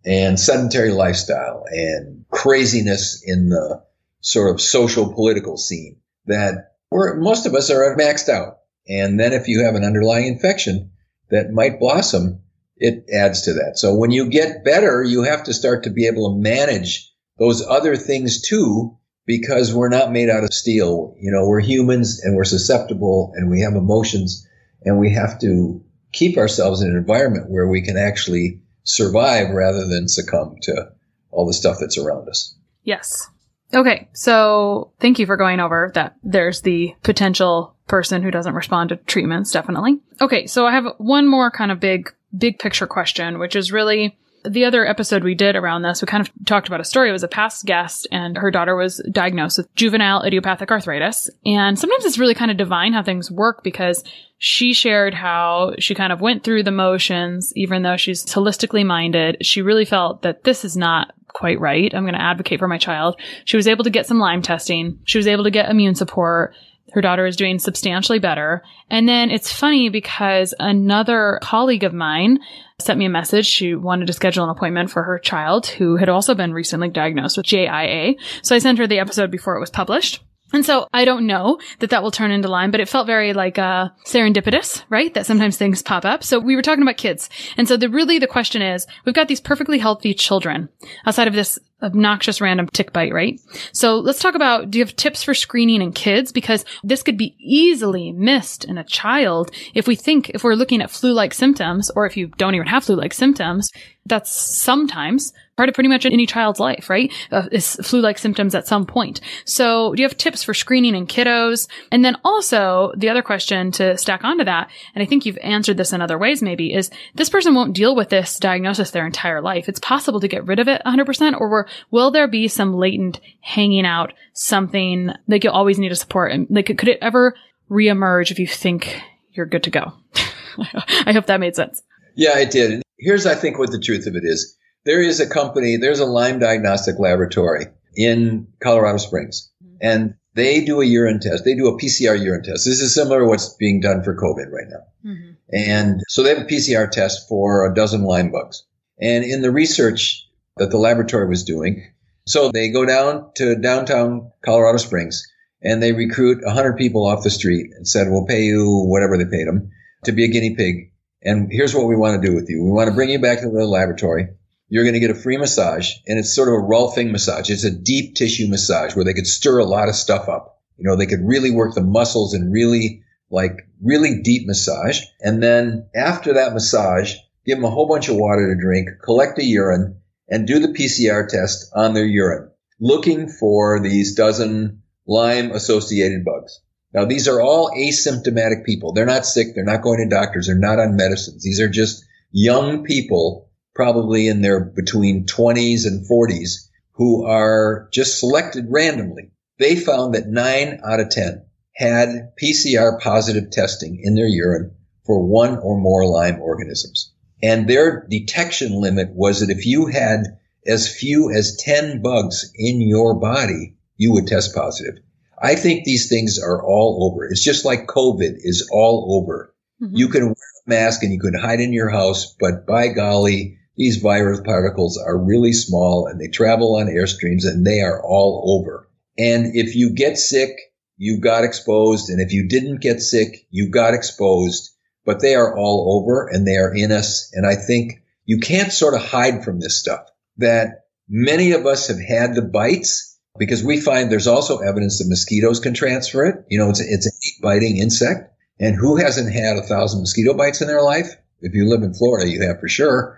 [0.04, 3.82] and sedentary lifestyle and craziness in the
[4.20, 8.58] sort of social political scene that we're, most of us are maxed out.
[8.88, 10.92] And then if you have an underlying infection
[11.30, 12.40] that might blossom,
[12.78, 13.78] it adds to that.
[13.78, 17.66] So when you get better, you have to start to be able to manage those
[17.66, 21.14] other things too, because we're not made out of steel.
[21.20, 24.46] You know, we're humans and we're susceptible and we have emotions
[24.82, 29.86] and we have to keep ourselves in an environment where we can actually survive rather
[29.86, 30.92] than succumb to
[31.30, 32.56] all the stuff that's around us.
[32.82, 33.28] Yes.
[33.74, 34.08] Okay.
[34.14, 36.16] So thank you for going over that.
[36.22, 39.98] There's the potential person who doesn't respond to treatments, definitely.
[40.22, 40.46] Okay.
[40.46, 44.64] So I have one more kind of big big picture question, which is really the
[44.64, 47.08] other episode we did around this, we kind of talked about a story.
[47.08, 51.30] It was a past guest and her daughter was diagnosed with juvenile idiopathic arthritis.
[51.44, 54.04] And sometimes it's really kind of divine how things work because
[54.38, 59.38] she shared how she kind of went through the motions, even though she's holistically minded.
[59.44, 61.94] She really felt that this is not quite right.
[61.94, 63.20] I'm going to advocate for my child.
[63.44, 64.98] She was able to get some Lyme testing.
[65.04, 66.54] She was able to get immune support.
[66.92, 68.62] Her daughter is doing substantially better.
[68.90, 72.38] And then it's funny because another colleague of mine
[72.80, 73.46] sent me a message.
[73.46, 77.36] She wanted to schedule an appointment for her child who had also been recently diagnosed
[77.36, 78.14] with JIA.
[78.42, 80.22] So I sent her the episode before it was published.
[80.52, 83.34] And so I don't know that that will turn into Lyme, but it felt very
[83.34, 85.12] like uh, serendipitous, right?
[85.12, 86.24] That sometimes things pop up.
[86.24, 87.28] So we were talking about kids.
[87.58, 90.70] And so the really the question is, we've got these perfectly healthy children
[91.04, 93.40] outside of this obnoxious random tick bite, right?
[93.72, 96.32] So let's talk about, do you have tips for screening in kids?
[96.32, 100.82] Because this could be easily missed in a child if we think, if we're looking
[100.82, 103.70] at flu-like symptoms, or if you don't even have flu-like symptoms,
[104.06, 107.12] that's sometimes part of pretty much any child's life, right?
[107.32, 109.20] Uh, is flu-like symptoms at some point.
[109.44, 111.68] So do you have tips for screening in kiddos?
[111.90, 115.76] And then also the other question to stack onto that, and I think you've answered
[115.76, 119.42] this in other ways maybe, is this person won't deal with this diagnosis their entire
[119.42, 119.68] life.
[119.68, 123.84] It's possible to get rid of it 100% or will there be some latent hanging
[123.84, 126.30] out something like you'll always need a support?
[126.30, 127.34] And like, could it ever
[127.68, 129.92] reemerge if you think you're good to go?
[131.04, 131.82] I hope that made sense.
[132.14, 132.80] Yeah, it did.
[132.96, 134.56] Here's, I think, what the truth of it is
[134.88, 140.80] there is a company, there's a Lyme diagnostic laboratory in Colorado Springs, and they do
[140.80, 141.44] a urine test.
[141.44, 142.64] They do a PCR urine test.
[142.64, 145.10] This is similar to what's being done for COVID right now.
[145.10, 145.30] Mm-hmm.
[145.52, 148.64] And so they have a PCR test for a dozen Lyme bugs.
[148.98, 151.92] And in the research that the laboratory was doing,
[152.24, 155.22] so they go down to downtown Colorado Springs
[155.60, 159.26] and they recruit 100 people off the street and said, we'll pay you whatever they
[159.26, 159.70] paid them
[160.04, 160.92] to be a guinea pig.
[161.22, 162.64] And here's what we want to do with you.
[162.64, 164.28] We want to bring you back to the laboratory
[164.68, 167.50] you're going to get a free massage and it's sort of a Rolfing massage.
[167.50, 170.60] It's a deep tissue massage where they could stir a lot of stuff up.
[170.76, 175.00] You know, they could really work the muscles and really like really deep massage.
[175.20, 177.14] And then after that massage,
[177.46, 180.68] give them a whole bunch of water to drink, collect the urine and do the
[180.68, 186.60] PCR test on their urine, looking for these dozen Lyme associated bugs.
[186.92, 188.92] Now, these are all asymptomatic people.
[188.92, 189.48] They're not sick.
[189.54, 190.46] They're not going to doctors.
[190.46, 191.42] They're not on medicines.
[191.42, 193.47] These are just young people
[193.78, 199.30] probably in their between 20s and 40s who are just selected randomly.
[199.60, 204.72] They found that nine out of 10 had PCR positive testing in their urine
[205.06, 207.12] for one or more Lyme organisms.
[207.40, 210.24] And their detection limit was that if you had
[210.66, 215.00] as few as 10 bugs in your body, you would test positive.
[215.40, 217.26] I think these things are all over.
[217.26, 219.54] It's just like COVID is all over.
[219.80, 219.96] Mm-hmm.
[219.96, 223.57] You can wear a mask and you can hide in your house, but by golly,
[223.78, 228.58] these virus particles are really small and they travel on airstreams and they are all
[228.58, 228.88] over.
[229.16, 230.50] And if you get sick,
[230.96, 232.10] you got exposed.
[232.10, 234.72] And if you didn't get sick, you got exposed,
[235.06, 237.30] but they are all over and they are in us.
[237.32, 240.00] And I think you can't sort of hide from this stuff
[240.38, 245.08] that many of us have had the bites because we find there's also evidence that
[245.08, 246.44] mosquitoes can transfer it.
[246.48, 248.34] You know, it's, a, it's a biting insect.
[248.58, 251.14] And who hasn't had a thousand mosquito bites in their life?
[251.40, 253.17] If you live in Florida, you have for sure.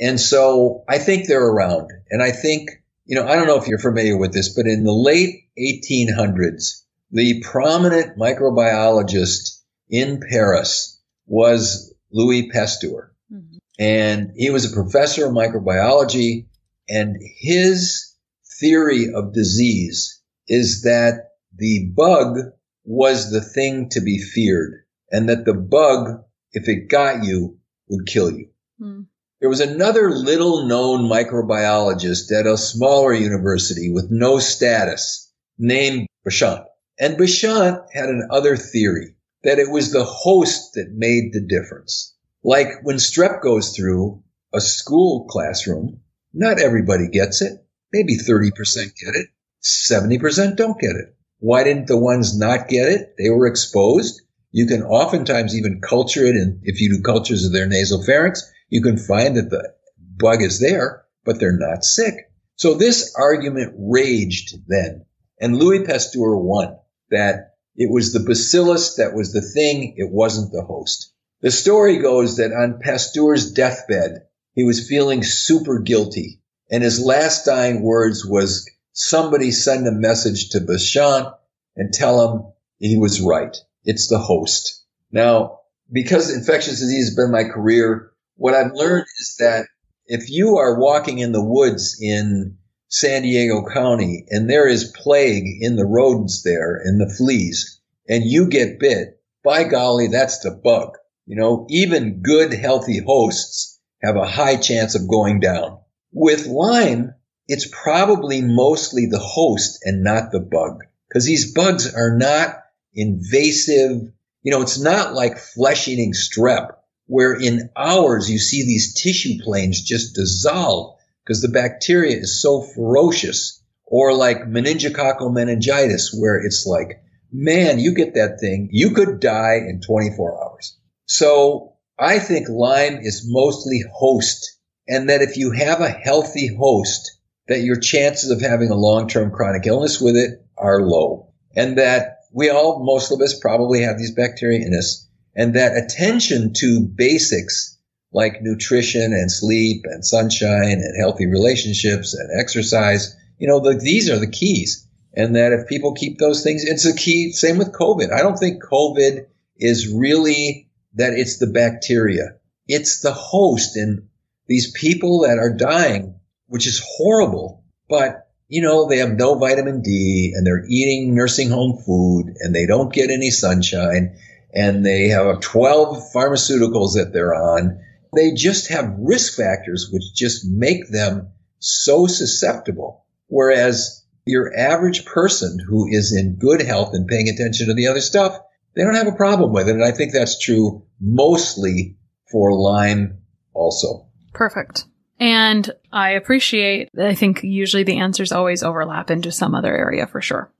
[0.00, 1.90] And so I think they're around.
[2.10, 2.70] And I think,
[3.04, 6.82] you know, I don't know if you're familiar with this, but in the late 1800s,
[7.10, 13.12] the prominent microbiologist in Paris was Louis Pasteur.
[13.32, 13.56] Mm-hmm.
[13.78, 16.46] And he was a professor of microbiology.
[16.88, 18.14] And his
[18.60, 22.38] theory of disease is that the bug
[22.84, 28.06] was the thing to be feared and that the bug, if it got you, would
[28.06, 28.48] kill you.
[28.80, 29.06] Mm.
[29.38, 36.64] There was another little known microbiologist at a smaller university with no status named Béchamp.
[36.98, 42.14] And Béchamp had another theory that it was the host that made the difference.
[42.42, 44.22] Like when strep goes through
[44.54, 46.00] a school classroom,
[46.32, 47.62] not everybody gets it.
[47.92, 48.52] Maybe 30%
[48.96, 49.26] get it.
[49.62, 51.14] 70% don't get it.
[51.40, 53.14] Why didn't the ones not get it?
[53.18, 54.22] They were exposed.
[54.50, 56.36] You can oftentimes even culture it.
[56.36, 60.42] And if you do cultures of their nasal pharynx, you can find that the bug
[60.42, 62.30] is there, but they're not sick.
[62.56, 65.04] So this argument raged then.
[65.40, 66.78] And Louis Pasteur won
[67.10, 69.94] that it was the bacillus that was the thing.
[69.98, 71.12] It wasn't the host.
[71.42, 74.22] The story goes that on Pasteur's deathbed,
[74.54, 76.40] he was feeling super guilty.
[76.70, 81.34] And his last dying words was somebody send a message to Béchamp
[81.76, 83.54] and tell him he was right.
[83.84, 84.82] It's the host.
[85.12, 85.60] Now,
[85.92, 89.66] because infectious disease has been my career, what I've learned is that
[90.06, 92.58] if you are walking in the woods in
[92.88, 98.24] San Diego County and there is plague in the rodents there and the fleas and
[98.24, 100.96] you get bit, by golly, that's the bug.
[101.26, 105.78] You know, even good healthy hosts have a high chance of going down.
[106.12, 107.14] With Lyme,
[107.48, 112.56] it's probably mostly the host and not the bug because these bugs are not
[112.94, 114.12] invasive.
[114.42, 116.76] You know, it's not like flesh eating strep
[117.06, 122.62] where in hours you see these tissue planes just dissolve because the bacteria is so
[122.62, 123.62] ferocious.
[123.88, 127.00] or like meningococcal meningitis, where it's like,
[127.32, 130.76] man, you get that thing, you could die in 24 hours.
[131.06, 137.18] So I think Lyme is mostly host and that if you have a healthy host,
[137.48, 141.32] that your chances of having a long-term chronic illness with it are low.
[141.54, 145.05] And that we all, most of us probably have these bacteria in us
[145.36, 147.78] and that attention to basics
[148.12, 154.10] like nutrition and sleep and sunshine and healthy relationships and exercise, you know, the, these
[154.10, 154.88] are the keys.
[155.14, 157.32] And that if people keep those things, it's a key.
[157.32, 158.12] Same with COVID.
[158.12, 159.26] I don't think COVID
[159.56, 162.36] is really that it's the bacteria.
[162.66, 164.08] It's the host and
[164.46, 169.82] these people that are dying, which is horrible, but you know, they have no vitamin
[169.82, 174.16] D and they're eating nursing home food and they don't get any sunshine
[174.56, 177.78] and they have 12 pharmaceuticals that they're on.
[178.14, 181.28] They just have risk factors which just make them
[181.58, 183.04] so susceptible.
[183.26, 188.00] Whereas your average person who is in good health and paying attention to the other
[188.00, 188.40] stuff,
[188.74, 189.74] they don't have a problem with it.
[189.74, 191.98] And I think that's true mostly
[192.32, 193.18] for Lyme
[193.52, 194.06] also.
[194.32, 194.86] Perfect.
[195.20, 200.22] And I appreciate, I think usually the answers always overlap into some other area for
[200.22, 200.50] sure.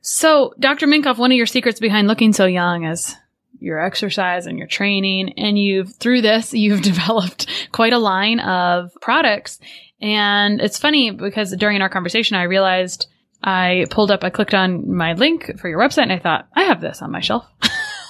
[0.00, 0.86] So, Dr.
[0.86, 3.16] Minkoff, one of your secrets behind looking so young is
[3.60, 5.34] your exercise and your training.
[5.36, 9.58] And you've, through this, you've developed quite a line of products.
[10.00, 13.08] And it's funny because during our conversation, I realized
[13.42, 16.64] I pulled up, I clicked on my link for your website and I thought, I
[16.64, 17.46] have this on my shelf.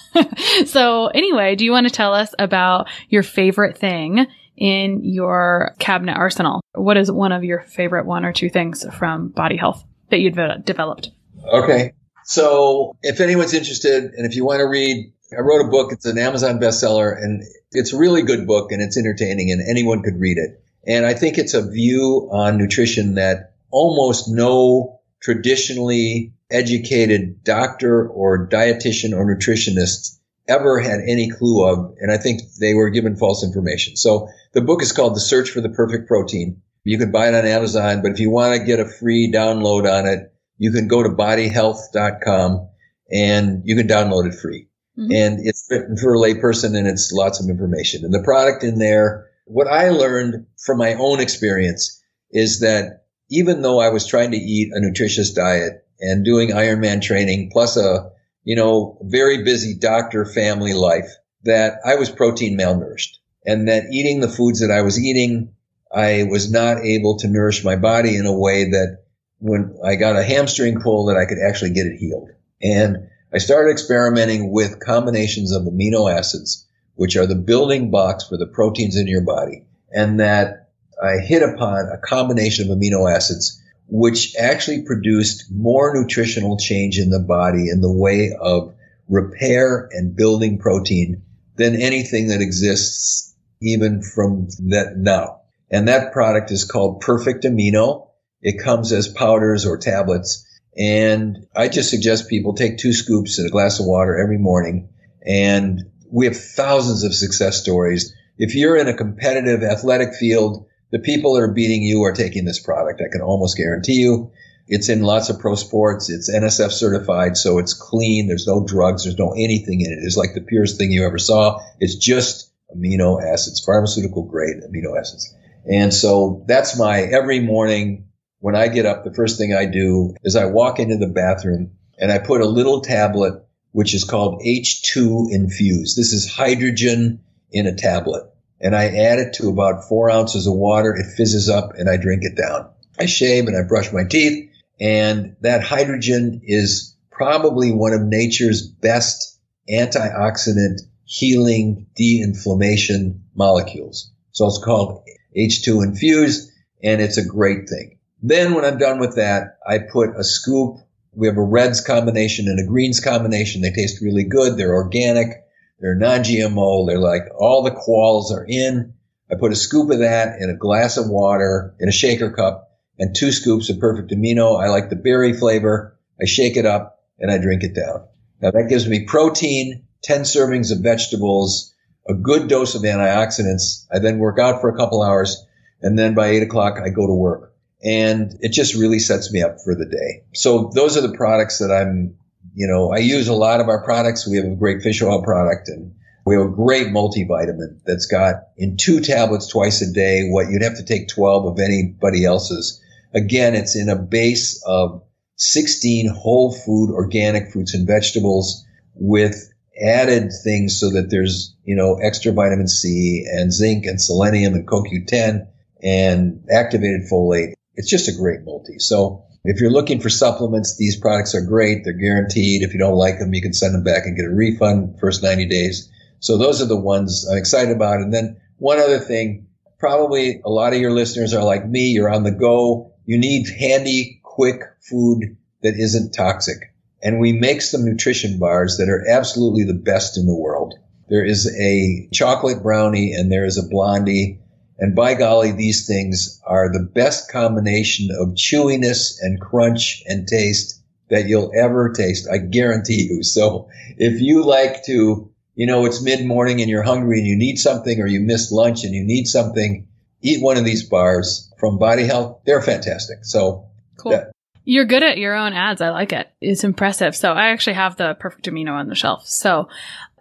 [0.67, 4.27] so anyway, do you want to tell us about your favorite thing
[4.57, 6.61] in your cabinet arsenal?
[6.75, 10.57] What is one of your favorite one or two things from BodyHealth that you've uh,
[10.59, 11.11] developed?
[11.45, 11.93] Okay.
[12.25, 15.93] So if anyone's interested and if you want to read, I wrote a book.
[15.93, 20.03] It's an Amazon bestseller and it's a really good book and it's entertaining and anyone
[20.03, 20.63] could read it.
[20.87, 28.49] And I think it's a view on nutrition that almost no traditionally educated doctor or
[28.49, 30.19] dietitian or nutritionist
[30.49, 31.95] ever had any clue of.
[32.01, 33.97] And I think they were given false information.
[33.97, 36.63] So the book is called The Search for the Perfect Protein.
[36.85, 39.91] You can buy it on Amazon, but if you want to get a free download
[39.91, 42.69] on it, you can go to bodyhealth.com
[43.11, 44.69] and you can download it free.
[44.99, 45.13] Mm-hmm.
[45.13, 48.05] And it's written for a layperson and it's lots of information.
[48.05, 53.63] And the product in there, what I learned from my own experience is that even
[53.63, 58.11] though I was trying to eat a nutritious diet and doing Ironman training plus a,
[58.45, 61.09] you know, very busy doctor family life,
[61.45, 65.55] that I was protein malnourished and that eating the foods that I was eating,
[65.95, 68.99] I was not able to nourish my body in a way that
[69.39, 72.31] when I got a hamstring pull that I could actually get it healed.
[72.63, 78.37] And I started experimenting with combinations of amino acids, which are the building blocks for
[78.37, 79.65] the proteins in your body.
[79.93, 80.71] And that
[81.03, 87.11] I hit upon a combination of amino acids, which actually produced more nutritional change in
[87.11, 88.75] the body in the way of
[89.09, 91.23] repair and building protein
[91.57, 95.41] than anything that exists even from that now.
[95.71, 98.08] And that product is called Perfect Amino.
[98.43, 100.45] It comes as powders or tablets.
[100.77, 104.91] And I just suggest people take two scoops in a glass of water every morning.
[105.27, 108.15] And we have thousands of success stories.
[108.39, 112.45] If you're in a competitive athletic field, the people that are beating you are taking
[112.45, 113.03] this product.
[113.05, 114.31] I can almost guarantee you.
[114.69, 116.11] It's in lots of pro sports.
[116.11, 118.29] It's NSF certified, so it's clean.
[118.29, 119.05] There's no drugs.
[119.05, 119.99] There's no anything in it.
[120.03, 121.61] It's like the purest thing you ever saw.
[121.81, 125.35] It's just amino acids, pharmaceutical grade amino acids.
[125.71, 128.08] And so that's my every morning
[128.41, 131.73] when I get up, the first thing I do is I walk into the bathroom
[131.99, 135.97] and I put a little tablet, which is called H2 infused.
[135.97, 137.21] This is hydrogen
[137.51, 138.25] in a tablet.
[138.61, 140.95] And I add it to about four ounces of water.
[140.95, 142.71] It fizzes up and I drink it down.
[142.99, 144.51] I shave and I brush my teeth.
[144.81, 154.13] And that hydrogen is probably one of nature's best antioxidant healing de-inflammation molecules.
[154.33, 155.05] So it's called
[155.37, 156.51] H2 infused
[156.83, 157.98] and it's a great thing.
[158.23, 160.79] Then when I'm done with that, I put a scoop.
[161.15, 163.61] We have a reds combination and a greens combination.
[163.61, 164.57] They taste really good.
[164.57, 165.45] They're organic.
[165.81, 166.87] They're non-GMO.
[166.87, 168.95] They're like all the quals are in.
[169.31, 172.77] I put a scoop of that in a glass of water in a shaker cup
[172.99, 174.61] and two scoops of perfect amino.
[174.61, 175.97] I like the berry flavor.
[176.21, 178.07] I shake it up and I drink it down.
[178.41, 181.75] Now that gives me protein, 10 servings of vegetables,
[182.09, 183.87] a good dose of antioxidants.
[183.93, 185.45] I then work out for a couple hours
[185.83, 187.48] and then by eight o'clock I go to work
[187.83, 190.25] and it just really sets me up for the day.
[190.35, 192.17] So those are the products that I'm,
[192.55, 194.29] you know, I use a lot of our products.
[194.29, 195.95] We have a great fish oil product and
[196.27, 200.63] we have a great multivitamin that's got in two tablets twice a day what you'd
[200.63, 202.83] have to take 12 of anybody else's
[203.15, 205.03] Again, it's in a base of
[205.37, 208.65] 16 whole food organic fruits and vegetables
[208.95, 209.51] with
[209.81, 214.67] added things so that there's, you know, extra vitamin C and zinc and selenium and
[214.67, 215.47] CoQ10
[215.83, 217.55] and activated folate.
[217.79, 218.81] It's just a great multi.
[218.81, 221.85] So if you're looking for supplements, these products are great.
[221.85, 222.63] They're guaranteed.
[222.63, 225.23] If you don't like them, you can send them back and get a refund first
[225.23, 225.89] 90 days.
[226.19, 228.01] So those are the ones I'm excited about.
[228.01, 229.47] And then one other thing,
[229.79, 231.91] probably a lot of your listeners are like me.
[231.93, 232.95] You're on the go.
[233.07, 236.75] You need handy, quick food that isn't toxic.
[237.01, 240.75] And we make some nutrition bars that are absolutely the best in the world.
[241.09, 244.41] There is a chocolate brownie and there is a blondie.
[244.79, 250.81] And by golly, these things are the best combination of chewiness and crunch and taste
[251.11, 252.29] that you'll ever taste.
[252.31, 253.23] I guarantee you.
[253.23, 257.37] So if you like to you know, it's mid morning and you're hungry and you
[257.37, 259.89] need something or you missed lunch and you need something,
[260.23, 262.39] eat one of these bars from BodyHealth.
[262.47, 263.25] They're fantastic.
[263.25, 263.67] So
[263.97, 264.13] cool.
[264.13, 264.25] Yeah.
[264.65, 265.81] You're good at your own ads.
[265.81, 266.31] I like it.
[266.41, 267.17] It's impressive.
[267.17, 269.27] So I actually have the perfect amino on the shelf.
[269.27, 269.69] So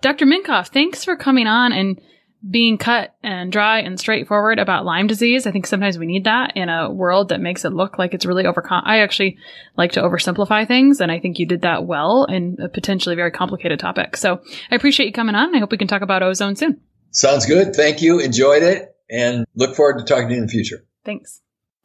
[0.02, 0.26] Dr.
[0.26, 2.02] Minkoff, thanks for coming on and
[2.50, 5.48] being cut and dry and straightforward about Lyme disease.
[5.48, 8.26] I think sometimes we need that in a world that makes it look like it's
[8.26, 8.82] really overcom.
[8.86, 9.38] I actually
[9.76, 13.32] like to oversimplify things, and I think you did that well in a potentially very
[13.32, 14.18] complicated topic.
[14.18, 15.56] So I appreciate you coming on.
[15.56, 16.80] I hope we can talk about ozone soon.
[17.12, 17.76] Sounds good.
[17.76, 18.20] Thank you.
[18.20, 20.86] Enjoyed it, and look forward to talking to you in the future.
[21.06, 21.42] Thanks.